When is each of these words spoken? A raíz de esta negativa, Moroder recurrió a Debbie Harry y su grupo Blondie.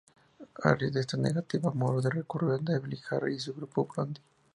A 0.63 0.73
raíz 0.73 0.91
de 0.93 0.99
esta 1.01 1.15
negativa, 1.15 1.69
Moroder 1.75 2.13
recurrió 2.15 2.53
a 2.55 2.57
Debbie 2.57 2.97
Harry 3.11 3.35
y 3.35 3.39
su 3.39 3.53
grupo 3.53 3.85
Blondie. 3.85 4.23